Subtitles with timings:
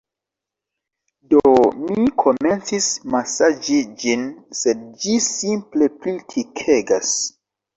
[1.33, 1.41] Do,
[1.81, 4.25] mi komencis masaĝi ĝin
[4.61, 7.17] sed ĝi simple pli tikegas